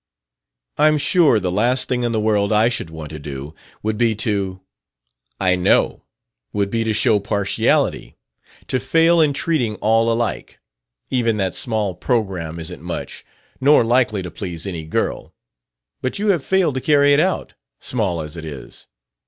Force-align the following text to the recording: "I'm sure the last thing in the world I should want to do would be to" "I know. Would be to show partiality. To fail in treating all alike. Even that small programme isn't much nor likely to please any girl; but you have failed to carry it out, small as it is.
"I'm 0.79 0.97
sure 0.97 1.39
the 1.39 1.51
last 1.51 1.87
thing 1.87 2.01
in 2.01 2.11
the 2.11 2.19
world 2.19 2.51
I 2.51 2.69
should 2.69 2.89
want 2.89 3.11
to 3.11 3.19
do 3.19 3.53
would 3.83 3.99
be 3.99 4.15
to" 4.15 4.61
"I 5.49 5.55
know. 5.55 6.05
Would 6.53 6.71
be 6.71 6.83
to 6.85 6.91
show 6.91 7.19
partiality. 7.19 8.17
To 8.69 8.79
fail 8.79 9.21
in 9.21 9.31
treating 9.31 9.75
all 9.75 10.11
alike. 10.11 10.57
Even 11.11 11.37
that 11.37 11.53
small 11.53 11.93
programme 11.93 12.59
isn't 12.59 12.81
much 12.81 13.23
nor 13.59 13.83
likely 13.83 14.23
to 14.23 14.31
please 14.31 14.65
any 14.65 14.85
girl; 14.85 15.35
but 16.01 16.17
you 16.17 16.29
have 16.29 16.43
failed 16.43 16.73
to 16.73 16.81
carry 16.81 17.13
it 17.13 17.19
out, 17.19 17.53
small 17.79 18.21
as 18.23 18.35
it 18.35 18.43
is. 18.43 18.87